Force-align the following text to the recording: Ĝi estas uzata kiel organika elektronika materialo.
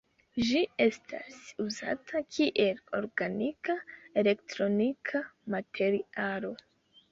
Ĝi 0.51 0.59
estas 0.85 1.35
uzata 1.65 2.21
kiel 2.37 2.81
organika 3.01 3.77
elektronika 4.23 5.25
materialo. 5.57 6.55